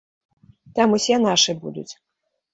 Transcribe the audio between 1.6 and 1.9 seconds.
будуць.